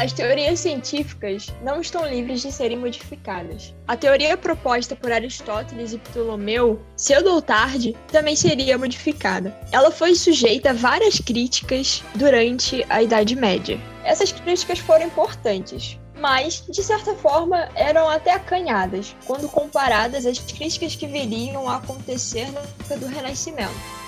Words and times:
As 0.00 0.14
teorias 0.14 0.60
científicas 0.60 1.48
não 1.62 1.78
estão 1.78 2.08
livres 2.08 2.40
de 2.40 2.50
serem 2.50 2.78
modificadas. 2.78 3.74
A 3.86 3.94
teoria 3.94 4.34
proposta 4.34 4.96
por 4.96 5.12
Aristóteles 5.12 5.92
e 5.92 5.98
Ptolomeu, 5.98 6.80
cedo 6.96 7.30
ou 7.30 7.42
tarde, 7.42 7.94
também 8.10 8.34
seria 8.34 8.78
modificada. 8.78 9.54
Ela 9.70 9.90
foi 9.90 10.14
sujeita 10.14 10.70
a 10.70 10.72
várias 10.72 11.18
críticas 11.18 12.02
durante 12.14 12.82
a 12.88 13.02
Idade 13.02 13.36
Média. 13.36 13.78
Essas 14.02 14.32
críticas 14.32 14.78
foram 14.78 15.04
importantes, 15.04 15.98
mas, 16.18 16.64
de 16.66 16.82
certa 16.82 17.14
forma, 17.16 17.68
eram 17.74 18.08
até 18.08 18.32
acanhadas, 18.32 19.14
quando 19.26 19.50
comparadas 19.50 20.24
às 20.24 20.38
críticas 20.38 20.96
que 20.96 21.06
viriam 21.06 21.68
a 21.68 21.76
acontecer 21.76 22.50
na 22.52 22.60
época 22.60 22.96
do 22.96 23.06
Renascimento. 23.06 24.00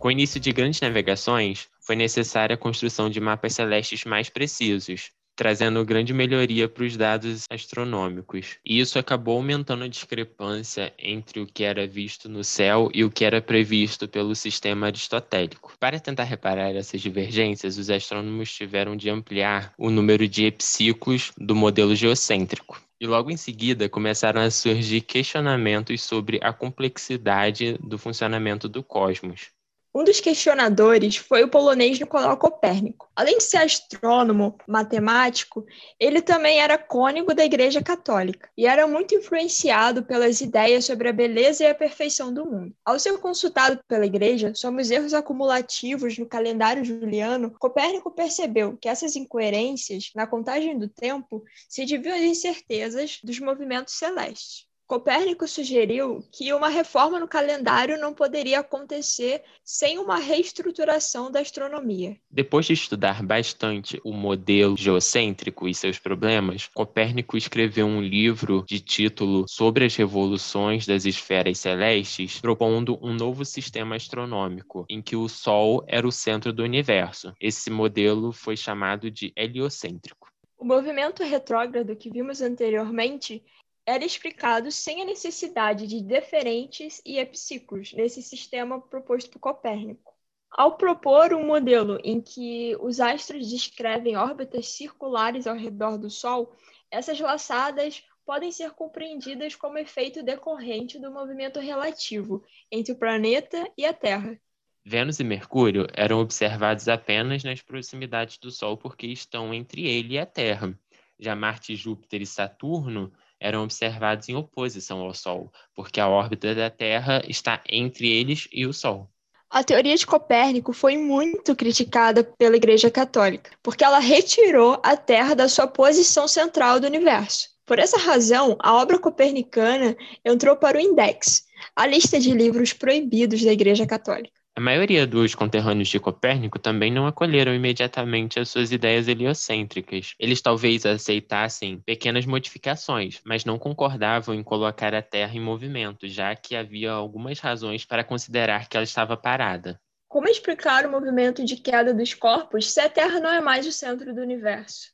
Com 0.00 0.08
o 0.08 0.10
início 0.10 0.40
de 0.40 0.50
grandes 0.50 0.80
navegações, 0.80 1.68
foi 1.82 1.94
necessária 1.94 2.54
a 2.54 2.56
construção 2.56 3.10
de 3.10 3.20
mapas 3.20 3.52
celestes 3.52 4.06
mais 4.06 4.30
precisos, 4.30 5.10
trazendo 5.36 5.84
grande 5.84 6.14
melhoria 6.14 6.66
para 6.66 6.84
os 6.84 6.96
dados 6.96 7.44
astronômicos. 7.50 8.56
E 8.64 8.80
isso 8.80 8.98
acabou 8.98 9.36
aumentando 9.36 9.84
a 9.84 9.88
discrepância 9.88 10.94
entre 10.98 11.40
o 11.40 11.46
que 11.46 11.64
era 11.64 11.86
visto 11.86 12.30
no 12.30 12.42
céu 12.42 12.90
e 12.94 13.04
o 13.04 13.10
que 13.10 13.26
era 13.26 13.42
previsto 13.42 14.08
pelo 14.08 14.34
sistema 14.34 14.86
aristotélico. 14.86 15.74
Para 15.78 16.00
tentar 16.00 16.24
reparar 16.24 16.74
essas 16.74 17.02
divergências, 17.02 17.76
os 17.76 17.90
astrônomos 17.90 18.50
tiveram 18.50 18.96
de 18.96 19.10
ampliar 19.10 19.74
o 19.76 19.90
número 19.90 20.26
de 20.26 20.46
epiciclos 20.46 21.30
do 21.36 21.54
modelo 21.54 21.94
geocêntrico. 21.94 22.80
E 22.98 23.06
logo 23.06 23.30
em 23.30 23.36
seguida 23.36 23.86
começaram 23.86 24.40
a 24.40 24.50
surgir 24.50 25.02
questionamentos 25.02 26.02
sobre 26.02 26.40
a 26.42 26.54
complexidade 26.54 27.76
do 27.82 27.98
funcionamento 27.98 28.66
do 28.66 28.82
cosmos. 28.82 29.50
Um 29.92 30.04
dos 30.04 30.20
questionadores 30.20 31.16
foi 31.16 31.42
o 31.42 31.48
polonês 31.48 31.98
Nicolau 31.98 32.36
Copérnico. 32.36 33.10
Além 33.16 33.38
de 33.38 33.42
ser 33.42 33.56
astrônomo, 33.56 34.56
matemático, 34.64 35.66
ele 35.98 36.22
também 36.22 36.60
era 36.60 36.78
cônego 36.78 37.34
da 37.34 37.44
Igreja 37.44 37.82
Católica 37.82 38.48
e 38.56 38.68
era 38.68 38.86
muito 38.86 39.16
influenciado 39.16 40.04
pelas 40.04 40.40
ideias 40.40 40.84
sobre 40.84 41.08
a 41.08 41.12
beleza 41.12 41.64
e 41.64 41.66
a 41.66 41.74
perfeição 41.74 42.32
do 42.32 42.44
mundo. 42.44 42.72
Ao 42.84 43.00
ser 43.00 43.18
consultado 43.18 43.80
pela 43.88 44.06
Igreja 44.06 44.54
sobre 44.54 44.80
os 44.80 44.92
erros 44.92 45.12
acumulativos 45.12 46.16
no 46.16 46.26
calendário 46.26 46.84
juliano, 46.84 47.50
Copérnico 47.58 48.12
percebeu 48.12 48.78
que 48.80 48.88
essas 48.88 49.16
incoerências 49.16 50.12
na 50.14 50.24
contagem 50.24 50.78
do 50.78 50.88
tempo 50.88 51.44
se 51.68 51.84
deviam 51.84 52.14
às 52.14 52.22
incertezas 52.22 53.18
dos 53.24 53.40
movimentos 53.40 53.94
celestes. 53.94 54.69
Copérnico 54.90 55.46
sugeriu 55.46 56.20
que 56.32 56.52
uma 56.52 56.68
reforma 56.68 57.20
no 57.20 57.28
calendário 57.28 57.96
não 57.96 58.12
poderia 58.12 58.58
acontecer 58.58 59.40
sem 59.62 60.00
uma 60.00 60.16
reestruturação 60.16 61.30
da 61.30 61.38
astronomia. 61.38 62.16
Depois 62.28 62.66
de 62.66 62.72
estudar 62.72 63.22
bastante 63.22 64.00
o 64.04 64.12
modelo 64.12 64.76
geocêntrico 64.76 65.68
e 65.68 65.74
seus 65.76 65.96
problemas, 65.96 66.66
Copérnico 66.74 67.36
escreveu 67.36 67.86
um 67.86 68.02
livro 68.02 68.64
de 68.66 68.80
título 68.80 69.44
Sobre 69.48 69.84
as 69.84 69.94
Revoluções 69.94 70.88
das 70.88 71.04
Esferas 71.04 71.60
Celestes, 71.60 72.40
propondo 72.40 72.98
um 73.00 73.14
novo 73.14 73.44
sistema 73.44 73.94
astronômico, 73.94 74.86
em 74.90 75.00
que 75.00 75.14
o 75.14 75.28
Sol 75.28 75.84
era 75.86 76.04
o 76.04 76.10
centro 76.10 76.52
do 76.52 76.64
universo. 76.64 77.32
Esse 77.40 77.70
modelo 77.70 78.32
foi 78.32 78.56
chamado 78.56 79.08
de 79.08 79.32
heliocêntrico. 79.36 80.28
O 80.58 80.64
movimento 80.64 81.22
retrógrado 81.22 81.94
que 81.94 82.10
vimos 82.10 82.42
anteriormente 82.42 83.40
era 83.90 84.04
explicado 84.04 84.70
sem 84.70 85.02
a 85.02 85.04
necessidade 85.04 85.84
de 85.84 86.00
deferentes 86.00 87.02
e 87.04 87.18
epiciclos 87.18 87.92
nesse 87.92 88.22
sistema 88.22 88.80
proposto 88.80 89.28
por 89.30 89.40
Copérnico. 89.40 90.14
Ao 90.48 90.76
propor 90.76 91.34
um 91.34 91.44
modelo 91.44 91.98
em 92.04 92.20
que 92.20 92.76
os 92.80 93.00
astros 93.00 93.50
descrevem 93.50 94.16
órbitas 94.16 94.68
circulares 94.68 95.44
ao 95.44 95.56
redor 95.56 95.98
do 95.98 96.08
Sol, 96.08 96.54
essas 96.88 97.18
laçadas 97.18 98.04
podem 98.24 98.52
ser 98.52 98.70
compreendidas 98.70 99.56
como 99.56 99.76
efeito 99.76 100.22
decorrente 100.22 100.96
do 100.96 101.10
movimento 101.10 101.58
relativo 101.58 102.44
entre 102.70 102.92
o 102.92 102.96
planeta 102.96 103.68
e 103.76 103.84
a 103.84 103.92
Terra. 103.92 104.40
Vênus 104.84 105.18
e 105.18 105.24
Mercúrio 105.24 105.88
eram 105.92 106.20
observados 106.20 106.86
apenas 106.86 107.42
nas 107.42 107.60
proximidades 107.60 108.38
do 108.38 108.52
Sol 108.52 108.76
porque 108.76 109.08
estão 109.08 109.52
entre 109.52 109.88
ele 109.88 110.14
e 110.14 110.18
a 110.20 110.26
Terra. 110.26 110.78
Já 111.20 111.36
Marte, 111.36 111.76
Júpiter 111.76 112.22
e 112.22 112.26
Saturno 112.26 113.12
eram 113.38 113.62
observados 113.62 114.28
em 114.28 114.34
oposição 114.34 115.00
ao 115.00 115.14
Sol, 115.14 115.52
porque 115.74 116.00
a 116.00 116.08
órbita 116.08 116.54
da 116.54 116.70
Terra 116.70 117.22
está 117.28 117.62
entre 117.68 118.08
eles 118.08 118.48
e 118.50 118.66
o 118.66 118.72
Sol. 118.72 119.08
A 119.50 119.62
teoria 119.62 119.96
de 119.96 120.06
Copérnico 120.06 120.72
foi 120.72 120.96
muito 120.96 121.54
criticada 121.54 122.24
pela 122.24 122.56
Igreja 122.56 122.90
Católica, 122.90 123.50
porque 123.62 123.84
ela 123.84 123.98
retirou 123.98 124.80
a 124.82 124.96
Terra 124.96 125.34
da 125.34 125.48
sua 125.48 125.66
posição 125.66 126.26
central 126.26 126.80
do 126.80 126.86
universo. 126.86 127.50
Por 127.66 127.78
essa 127.78 127.98
razão, 127.98 128.56
a 128.60 128.74
obra 128.74 128.98
copernicana 128.98 129.96
entrou 130.24 130.56
para 130.56 130.78
o 130.78 130.80
Index, 130.80 131.44
a 131.76 131.86
lista 131.86 132.18
de 132.18 132.32
livros 132.32 132.72
proibidos 132.72 133.44
da 133.44 133.52
Igreja 133.52 133.86
Católica. 133.86 134.39
A 134.56 134.60
maioria 134.60 135.06
dos 135.06 135.34
conterrâneos 135.34 135.88
de 135.88 136.00
Copérnico 136.00 136.58
também 136.58 136.92
não 136.92 137.06
acolheram 137.06 137.54
imediatamente 137.54 138.40
as 138.40 138.48
suas 138.48 138.72
ideias 138.72 139.06
heliocêntricas. 139.06 140.14
Eles 140.18 140.42
talvez 140.42 140.84
aceitassem 140.84 141.80
pequenas 141.80 142.26
modificações, 142.26 143.20
mas 143.24 143.44
não 143.44 143.58
concordavam 143.58 144.34
em 144.34 144.42
colocar 144.42 144.92
a 144.92 145.00
Terra 145.00 145.36
em 145.36 145.40
movimento, 145.40 146.08
já 146.08 146.34
que 146.34 146.56
havia 146.56 146.90
algumas 146.90 147.38
razões 147.38 147.84
para 147.84 148.04
considerar 148.04 148.68
que 148.68 148.76
ela 148.76 148.84
estava 148.84 149.16
parada. 149.16 149.80
Como 150.08 150.28
explicar 150.28 150.84
o 150.84 150.90
movimento 150.90 151.44
de 151.44 151.56
queda 151.56 151.94
dos 151.94 152.12
corpos 152.12 152.72
se 152.72 152.80
a 152.80 152.88
Terra 152.88 153.20
não 153.20 153.30
é 153.30 153.40
mais 153.40 153.64
o 153.64 153.72
centro 153.72 154.12
do 154.12 154.20
universo? 154.20 154.90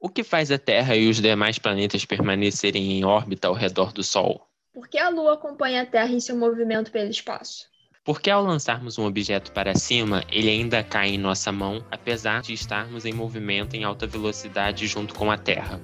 O 0.00 0.08
que 0.08 0.24
faz 0.24 0.50
a 0.50 0.58
Terra 0.58 0.96
e 0.96 1.08
os 1.08 1.20
demais 1.20 1.58
planetas 1.58 2.06
permanecerem 2.06 2.92
em 2.92 3.04
órbita 3.04 3.48
ao 3.48 3.54
redor 3.54 3.92
do 3.92 4.02
Sol? 4.02 4.48
Por 4.72 4.88
que 4.88 4.98
a 4.98 5.10
Lua 5.10 5.34
acompanha 5.34 5.82
a 5.82 5.86
Terra 5.86 6.12
em 6.12 6.20
seu 6.20 6.36
movimento 6.36 6.90
pelo 6.90 7.10
espaço? 7.10 7.66
Porque 8.06 8.30
ao 8.30 8.44
lançarmos 8.44 8.98
um 8.98 9.04
objeto 9.04 9.50
para 9.50 9.74
cima, 9.74 10.22
ele 10.30 10.48
ainda 10.48 10.80
cai 10.84 11.08
em 11.08 11.18
nossa 11.18 11.50
mão, 11.50 11.84
apesar 11.90 12.40
de 12.40 12.52
estarmos 12.52 13.04
em 13.04 13.12
movimento 13.12 13.74
em 13.74 13.82
alta 13.82 14.06
velocidade 14.06 14.86
junto 14.86 15.12
com 15.12 15.28
a 15.28 15.36
Terra. 15.36 15.80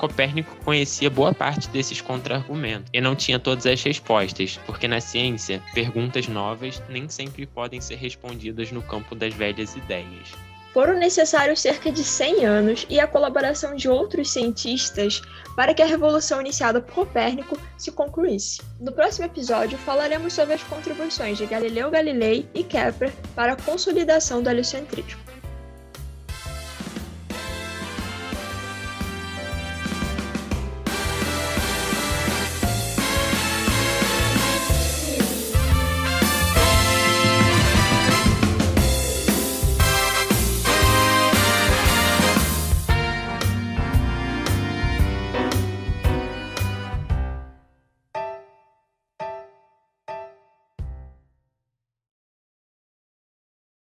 Copérnico 0.00 0.56
conhecia 0.64 1.10
boa 1.10 1.34
parte 1.34 1.68
desses 1.68 2.00
contra-argumentos 2.00 2.88
e 2.90 3.02
não 3.02 3.14
tinha 3.14 3.38
todas 3.38 3.66
as 3.66 3.82
respostas, 3.82 4.58
porque 4.64 4.88
na 4.88 4.98
ciência, 4.98 5.62
perguntas 5.74 6.26
novas 6.26 6.82
nem 6.88 7.06
sempre 7.06 7.44
podem 7.44 7.82
ser 7.82 7.96
respondidas 7.96 8.72
no 8.72 8.80
campo 8.80 9.14
das 9.14 9.34
velhas 9.34 9.76
ideias. 9.76 10.32
Foram 10.72 10.94
necessários 10.94 11.60
cerca 11.60 11.92
de 11.92 12.02
100 12.02 12.46
anos 12.46 12.86
e 12.88 12.98
a 12.98 13.06
colaboração 13.06 13.74
de 13.74 13.90
outros 13.90 14.30
cientistas 14.30 15.20
para 15.54 15.74
que 15.74 15.82
a 15.82 15.86
revolução 15.86 16.40
iniciada 16.40 16.80
por 16.80 16.94
Copérnico 16.94 17.58
se 17.76 17.92
concluísse. 17.92 18.62
No 18.80 18.92
próximo 18.92 19.26
episódio, 19.26 19.76
falaremos 19.76 20.32
sobre 20.32 20.54
as 20.54 20.62
contribuições 20.62 21.36
de 21.36 21.44
Galileu 21.44 21.90
Galilei 21.90 22.48
e 22.54 22.64
Kepler 22.64 23.12
para 23.34 23.52
a 23.52 23.56
consolidação 23.56 24.42
do 24.42 24.48
heliocentrismo. 24.48 25.29